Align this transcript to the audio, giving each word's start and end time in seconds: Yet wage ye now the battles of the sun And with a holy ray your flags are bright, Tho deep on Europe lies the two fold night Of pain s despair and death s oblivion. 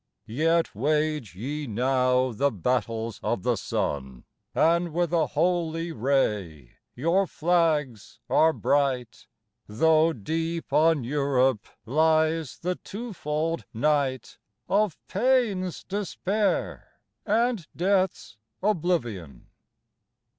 Yet 0.25 0.73
wage 0.73 1.35
ye 1.35 1.67
now 1.67 2.31
the 2.31 2.49
battles 2.49 3.19
of 3.21 3.43
the 3.43 3.55
sun 3.55 4.23
And 4.55 4.93
with 4.95 5.13
a 5.13 5.27
holy 5.27 5.91
ray 5.91 6.77
your 6.95 7.27
flags 7.27 8.19
are 8.27 8.51
bright, 8.51 9.27
Tho 9.67 10.11
deep 10.11 10.73
on 10.73 11.03
Europe 11.03 11.67
lies 11.85 12.57
the 12.57 12.77
two 12.77 13.13
fold 13.13 13.65
night 13.75 14.39
Of 14.67 14.97
pain 15.07 15.65
s 15.65 15.83
despair 15.83 16.93
and 17.23 17.67
death 17.75 18.11
s 18.13 18.37
oblivion. 18.63 19.49